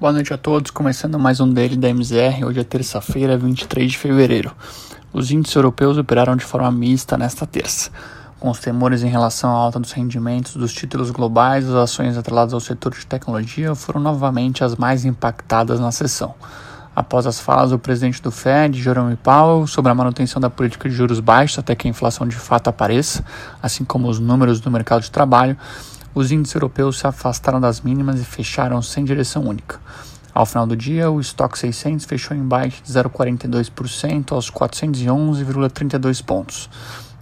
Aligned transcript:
Boa 0.00 0.14
noite 0.14 0.32
a 0.32 0.38
todos, 0.38 0.70
começando 0.70 1.18
mais 1.18 1.40
um 1.40 1.52
daily 1.52 1.76
da 1.76 1.90
MZR, 1.90 2.46
hoje 2.46 2.58
é 2.58 2.64
terça-feira, 2.64 3.36
23 3.36 3.92
de 3.92 3.98
fevereiro. 3.98 4.50
Os 5.12 5.30
índices 5.30 5.54
europeus 5.54 5.98
operaram 5.98 6.34
de 6.36 6.42
forma 6.42 6.72
mista 6.72 7.18
nesta 7.18 7.46
terça, 7.46 7.90
com 8.38 8.48
os 8.48 8.58
temores 8.58 9.02
em 9.02 9.10
relação 9.10 9.50
à 9.50 9.52
alta 9.52 9.78
dos 9.78 9.92
rendimentos 9.92 10.56
dos 10.56 10.72
títulos 10.72 11.10
globais, 11.10 11.68
as 11.68 11.74
ações 11.74 12.16
atreladas 12.16 12.54
ao 12.54 12.60
setor 12.60 12.94
de 12.94 13.04
tecnologia 13.04 13.74
foram 13.74 14.00
novamente 14.00 14.64
as 14.64 14.74
mais 14.74 15.04
impactadas 15.04 15.78
na 15.78 15.92
sessão. 15.92 16.34
Após 16.96 17.26
as 17.26 17.38
falas 17.38 17.68
do 17.68 17.78
presidente 17.78 18.22
do 18.22 18.30
Fed, 18.30 18.82
Jerome 18.82 19.16
Powell, 19.16 19.66
sobre 19.66 19.92
a 19.92 19.94
manutenção 19.94 20.40
da 20.40 20.48
política 20.48 20.88
de 20.88 20.94
juros 20.94 21.20
baixos 21.20 21.58
até 21.58 21.74
que 21.74 21.86
a 21.86 21.90
inflação 21.90 22.26
de 22.26 22.36
fato 22.36 22.68
apareça, 22.68 23.22
assim 23.62 23.84
como 23.84 24.08
os 24.08 24.18
números 24.18 24.60
do 24.60 24.70
mercado 24.70 25.02
de 25.02 25.10
trabalho, 25.10 25.58
os 26.14 26.32
índices 26.32 26.54
europeus 26.54 26.98
se 26.98 27.06
afastaram 27.06 27.60
das 27.60 27.80
mínimas 27.80 28.20
e 28.20 28.24
fecharam 28.24 28.82
sem 28.82 29.04
direção 29.04 29.44
única. 29.44 29.80
Ao 30.32 30.46
final 30.46 30.66
do 30.66 30.76
dia, 30.76 31.10
o 31.10 31.20
estoque 31.20 31.58
600 31.58 32.04
fechou 32.06 32.36
em 32.36 32.42
baixa 32.42 32.82
de 32.82 32.92
0,42% 32.92 34.32
aos 34.32 34.50
411,32 34.50 36.24
pontos. 36.24 36.70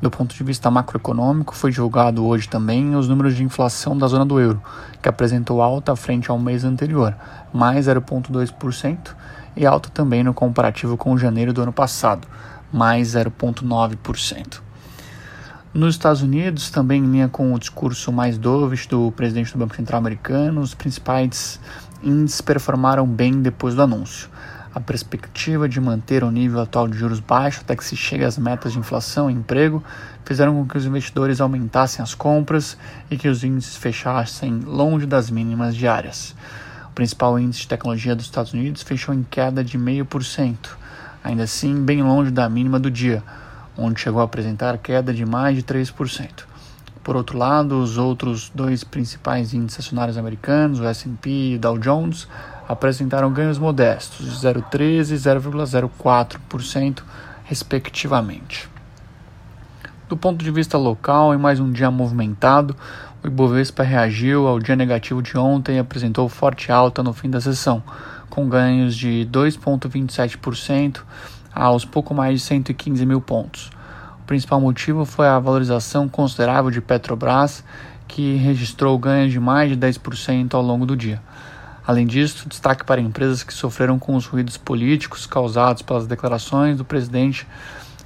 Do 0.01 0.11
ponto 0.11 0.35
de 0.35 0.45
vista 0.45 0.71
macroeconômico, 0.71 1.57
foi 1.57 1.73
divulgado 1.73 2.25
hoje 2.25 2.49
também 2.49 2.95
os 2.95 3.09
números 3.09 3.35
de 3.35 3.43
inflação 3.43 3.99
da 3.99 4.07
zona 4.07 4.25
do 4.25 4.39
euro, 4.39 4.63
que 5.03 5.09
apresentou 5.09 5.61
alta 5.61 5.97
frente 5.97 6.31
ao 6.31 6.39
mês 6.39 6.65
anterior, 6.65 7.17
mais 7.53 7.87
0,2%, 7.87 9.17
e 9.57 9.67
alta 9.67 9.89
também 9.91 10.23
no 10.23 10.33
comparativo 10.33 10.97
com 10.97 11.19
janeiro 11.19 11.53
do 11.53 11.63
ano 11.63 11.73
passado, 11.73 12.29
mais 12.73 13.15
0,9%. 13.15 14.68
Nos 15.79 15.95
Estados 15.95 16.23
Unidos, 16.23 16.71
também 16.71 17.01
em 17.01 17.09
linha 17.09 17.29
com 17.29 17.55
o 17.55 17.59
discurso 17.59 18.11
mais 18.11 18.37
dovish 18.37 18.89
do 18.89 19.13
presidente 19.13 19.53
do 19.53 19.61
Banco 19.61 19.77
Central 19.77 19.99
americano, 20.01 20.61
os 20.61 20.75
principais 20.75 21.61
índices 22.03 22.41
performaram 22.41 23.07
bem 23.07 23.41
depois 23.41 23.77
do 23.77 23.83
anúncio. 23.83 24.29
A 24.75 24.81
perspectiva 24.81 25.69
de 25.69 25.81
manter 25.81 26.25
o 26.25 26.33
nível 26.33 26.61
atual 26.61 26.89
de 26.89 26.99
juros 26.99 27.21
baixo 27.21 27.61
até 27.61 27.77
que 27.77 27.85
se 27.85 27.95
chegue 27.95 28.25
às 28.25 28.37
metas 28.37 28.73
de 28.73 28.81
inflação 28.81 29.31
e 29.31 29.35
emprego 29.35 29.81
fizeram 30.25 30.53
com 30.53 30.67
que 30.67 30.77
os 30.77 30.85
investidores 30.85 31.41
aumentassem 31.41 32.03
as 32.03 32.13
compras 32.13 32.77
e 33.09 33.17
que 33.17 33.29
os 33.29 33.45
índices 33.45 33.77
fechassem 33.77 34.59
longe 34.59 35.07
das 35.07 35.31
mínimas 35.31 35.77
diárias. 35.77 36.35
O 36.91 36.93
principal 36.93 37.39
índice 37.39 37.61
de 37.61 37.69
tecnologia 37.69 38.17
dos 38.17 38.25
Estados 38.25 38.53
Unidos 38.53 38.83
fechou 38.83 39.15
em 39.15 39.23
queda 39.23 39.63
de 39.63 39.79
0,5%, 39.79 40.71
ainda 41.23 41.45
assim 41.45 41.85
bem 41.85 42.03
longe 42.03 42.33
da 42.33 42.49
mínima 42.49 42.81
do 42.81 42.91
dia 42.91 43.23
onde 43.79 44.01
chegou 44.01 44.21
a 44.21 44.25
apresentar 44.25 44.77
queda 44.79 45.15
de 45.15 45.25
mais 45.25 45.57
de 45.57 45.63
3%. 45.63 46.45
Por 47.03 47.17
outro 47.17 47.39
lado, 47.39 47.81
os 47.81 47.97
outros 47.97 48.51
dois 48.55 48.85
principais 48.85 49.55
índices 49.55 49.87
acionários 49.87 50.19
americanos, 50.19 50.81
o 50.81 50.85
S&P 50.85 51.31
e 51.31 51.57
o 51.57 51.59
Dow 51.59 51.79
Jones, 51.79 52.29
apresentaram 52.69 53.33
ganhos 53.33 53.59
modestos 53.59 54.27
de 54.27 54.47
0,13% 54.47 55.11
e 55.11 55.15
0,04%, 55.15 57.03
respectivamente. 57.45 58.69
Do 60.07 60.17
ponto 60.17 60.45
de 60.45 60.51
vista 60.51 60.77
local, 60.77 61.35
em 61.35 61.39
mais 61.39 61.61
um 61.61 61.71
dia 61.71 61.91
movimentado, 61.91 62.77
o 63.23 63.27
Ibovespa 63.27 63.83
reagiu 63.83 64.47
ao 64.47 64.59
dia 64.59 64.77
negativo 64.77 65.23
de 65.23 65.37
ontem 65.39 65.77
e 65.77 65.79
apresentou 65.79 66.29
forte 66.29 66.71
alta 66.71 67.03
no 67.03 67.13
fim 67.13 67.31
da 67.31 67.41
sessão, 67.41 67.83
com 68.29 68.49
ganhos 68.49 68.95
de 68.95 69.27
2,27% 69.33 71.01
aos 71.59 71.85
pouco 71.85 72.15
mais 72.15 72.41
de 72.41 72.47
115 72.47 73.05
mil 73.05 73.21
pontos. 73.21 73.71
O 74.23 74.27
principal 74.27 74.61
motivo 74.61 75.05
foi 75.05 75.27
a 75.27 75.39
valorização 75.41 76.09
considerável 76.09 76.71
de 76.71 76.81
Petrobras, 76.81 77.65
que 78.07 78.37
registrou 78.37 78.97
ganhos 78.97 79.33
de 79.33 79.41
mais 79.41 79.69
de 79.69 79.77
10% 79.77 80.55
ao 80.55 80.63
longo 80.63 80.87
do 80.87 80.97
dia. 80.97 81.21
Além 81.85 82.07
disso, 82.07 82.49
destaque 82.49 82.85
para 82.85 83.01
empresas 83.01 83.43
que 83.43 83.53
sofreram 83.53 83.99
com 83.99 84.15
os 84.15 84.27
ruídos 84.27 84.57
políticos 84.57 85.27
causados 85.27 85.83
pelas 85.83 86.07
declarações 86.07 86.77
do 86.77 86.85
presidente 86.85 87.47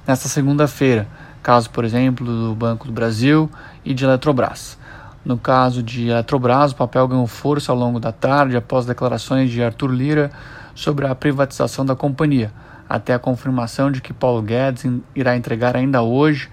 nesta 0.07 0.27
segunda-feira, 0.27 1.07
caso, 1.43 1.69
por 1.69 1.85
exemplo, 1.85 2.25
do 2.25 2.55
Banco 2.55 2.87
do 2.87 2.93
Brasil 2.93 3.49
e 3.85 3.93
de 3.93 4.03
Eletrobras. 4.03 4.79
No 5.23 5.37
caso 5.37 5.83
de 5.83 6.07
Eletrobras, 6.07 6.71
o 6.71 6.75
papel 6.75 7.07
ganhou 7.07 7.27
força 7.27 7.71
ao 7.71 7.77
longo 7.77 7.99
da 7.99 8.11
tarde 8.11 8.57
após 8.57 8.85
declarações 8.85 9.51
de 9.51 9.61
Arthur 9.61 9.91
Lira 9.91 10.31
sobre 10.73 11.05
a 11.05 11.13
privatização 11.13 11.85
da 11.85 11.95
companhia 11.95 12.51
até 12.87 13.13
a 13.13 13.19
confirmação 13.19 13.91
de 13.91 14.01
que 14.01 14.13
Paulo 14.13 14.41
Guedes 14.41 14.85
irá 15.15 15.35
entregar 15.35 15.75
ainda 15.75 16.01
hoje 16.01 16.49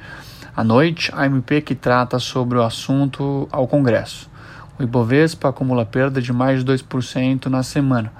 à 0.56 0.64
noite 0.64 1.10
a 1.14 1.26
MP 1.26 1.60
que 1.60 1.74
trata 1.74 2.18
sobre 2.18 2.58
o 2.58 2.62
assunto 2.62 3.48
ao 3.50 3.66
Congresso. 3.66 4.30
O 4.78 4.82
Ibovespa 4.82 5.50
acumula 5.50 5.84
perda 5.84 6.22
de 6.22 6.32
mais 6.32 6.64
de 6.64 6.72
2% 6.72 7.46
na 7.46 7.62
semana, 7.62 8.12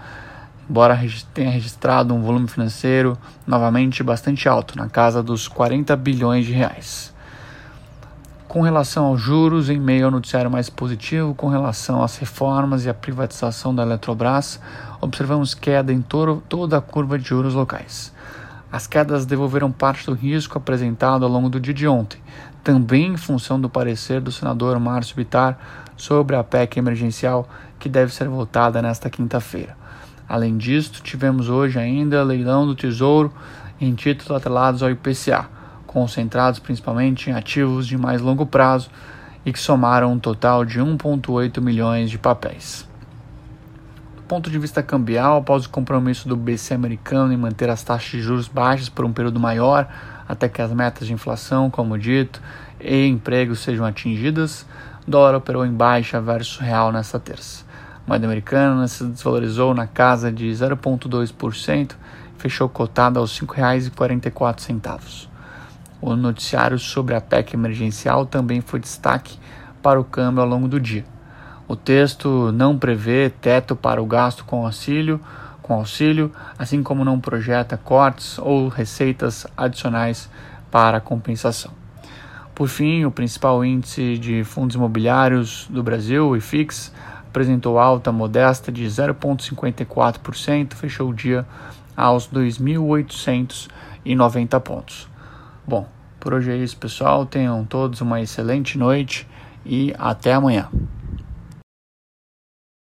embora 0.69 0.99
tenha 1.32 1.50
registrado 1.50 2.15
um 2.15 2.20
volume 2.20 2.49
financeiro 2.49 3.16
novamente 3.47 4.03
bastante 4.03 4.49
alto, 4.49 4.76
na 4.76 4.88
casa 4.88 5.22
dos 5.22 5.49
40 5.49 5.97
bilhões 5.97 6.44
de 6.44 6.53
reais. 6.53 7.15
Com 8.50 8.62
relação 8.62 9.05
aos 9.05 9.21
juros, 9.21 9.71
em 9.71 9.78
meio 9.78 10.06
ao 10.06 10.11
noticiário 10.11 10.50
mais 10.50 10.69
positivo 10.69 11.37
com 11.37 11.47
relação 11.47 12.03
às 12.03 12.16
reformas 12.16 12.84
e 12.84 12.91
à 12.91 12.93
privatização 12.93 13.72
da 13.72 13.84
Eletrobras, 13.84 14.61
observamos 15.00 15.55
queda 15.55 15.93
em 15.93 16.03
toda 16.03 16.77
a 16.77 16.81
curva 16.81 17.16
de 17.16 17.28
juros 17.28 17.55
locais. 17.55 18.12
As 18.72 18.88
quedas 18.88 19.25
devolveram 19.25 19.71
parte 19.71 20.05
do 20.05 20.15
risco 20.15 20.59
apresentado 20.59 21.25
ao 21.25 21.31
longo 21.31 21.49
do 21.49 21.61
dia 21.61 21.72
de 21.72 21.87
ontem, 21.87 22.21
também 22.65 23.12
em 23.12 23.16
função 23.16 23.61
do 23.61 23.71
parecer 23.71 24.21
do 24.21 24.33
senador 24.33 24.81
Márcio 24.81 25.15
Bitar 25.15 25.56
sobre 25.97 26.34
a 26.34 26.43
PEC 26.43 26.77
emergencial 26.77 27.49
que 27.78 27.88
deve 27.88 28.12
ser 28.12 28.28
votada 28.28 28.82
nesta 28.82 29.09
quinta-feira. 29.09 29.77
Além 30.28 30.56
disso, 30.56 31.00
tivemos 31.05 31.49
hoje 31.49 31.78
ainda 31.78 32.25
leilão 32.25 32.67
do 32.67 32.75
Tesouro 32.75 33.32
em 33.81 33.94
títulos 33.94 34.37
atrelados 34.37 34.82
ao 34.82 34.91
IPCA 34.91 35.59
concentrados 35.91 36.61
principalmente 36.61 37.28
em 37.28 37.33
ativos 37.33 37.84
de 37.84 37.99
mais 37.99 38.21
longo 38.21 38.47
prazo 38.47 38.89
e 39.45 39.53
que 39.53 39.59
somaram 39.59 40.12
um 40.12 40.21
total 40.21 40.65
de 40.65 40.78
1,8 40.81 41.61
milhões 41.61 42.09
de 42.09 42.17
papéis. 42.17 42.89
Do 44.15 44.23
ponto 44.23 44.49
de 44.49 44.56
vista 44.56 44.84
cambial, 44.84 45.39
após 45.39 45.67
o 45.67 45.69
compromisso 45.69 46.29
do 46.29 46.37
BC 46.37 46.75
americano 46.75 47.33
em 47.33 47.37
manter 47.37 47.69
as 47.69 47.83
taxas 47.83 48.09
de 48.09 48.21
juros 48.21 48.47
baixas 48.47 48.89
por 48.89 49.05
um 49.05 49.12
período 49.12 49.41
maior, 49.41 49.89
até 50.29 50.49
que 50.49 50.62
as 50.62 50.73
metas 50.73 51.09
de 51.09 51.12
inflação, 51.12 51.69
como 51.69 51.99
dito, 51.99 52.41
e 52.79 53.06
emprego 53.06 53.56
sejam 53.56 53.84
atingidas, 53.84 54.65
dólar 55.09 55.34
operou 55.34 55.67
em 55.67 55.73
baixa 55.73 56.21
versus 56.21 56.59
real 56.59 56.93
nesta 56.93 57.19
terça. 57.19 57.65
A 58.06 58.11
moeda 58.11 58.27
americana 58.27 58.87
se 58.87 59.03
desvalorizou 59.03 59.75
na 59.75 59.89
casa 59.89 60.31
de 60.31 60.47
0,2%, 60.53 61.97
fechou 62.39 62.69
cotada 62.69 63.19
aos 63.19 63.37
R$ 63.37 63.45
5,44. 63.49 65.30
O 66.00 66.16
noticiário 66.16 66.78
sobre 66.78 67.15
a 67.15 67.21
PEC 67.21 67.55
emergencial 67.55 68.25
também 68.25 68.61
foi 68.61 68.81
destaque 68.81 69.38
para 69.83 70.00
o 70.00 70.05
câmbio 70.05 70.43
ao 70.43 70.49
longo 70.49 70.66
do 70.66 70.81
dia. 70.81 71.05
O 71.69 71.77
texto 71.77 72.50
não 72.53 72.78
prevê 72.78 73.31
teto 73.31 73.77
para 73.77 74.03
o 74.03 74.06
gasto 74.06 74.44
com 74.44 74.65
auxílio, 74.65 75.21
com 75.62 75.75
auxílio, 75.75 76.33
assim 76.59 76.83
como 76.83 77.05
não 77.05 77.21
projeta 77.21 77.77
cortes 77.77 78.38
ou 78.38 78.69
receitas 78.69 79.47
adicionais 79.56 80.28
para 80.71 81.00
compensação. 81.00 81.72
Por 82.55 82.69
fim, 82.69 83.05
o 83.05 83.11
principal 83.11 83.65
índice 83.65 84.17
de 84.19 84.44
fundos 84.44 84.77
imobiliários 84.77 85.67
do 85.71 85.82
Brasil, 85.82 86.28
o 86.28 86.37
IFIX, 86.37 86.93
apresentou 87.28 87.78
alta 87.78 88.11
modesta 88.11 88.72
de 88.72 88.84
0,54%, 88.84 90.75
fechou 90.75 91.11
o 91.11 91.15
dia 91.15 91.47
aos 91.97 92.28
2.890 92.28 94.61
pontos. 94.61 95.09
Bom, 95.70 95.86
por 96.19 96.34
hoje 96.34 96.50
é 96.50 96.56
isso, 96.56 96.76
pessoal. 96.76 97.25
Tenham 97.25 97.64
todos 97.64 98.00
uma 98.00 98.20
excelente 98.20 98.76
noite 98.76 99.25
e 99.64 99.94
até 99.97 100.32
amanhã. 100.32 100.69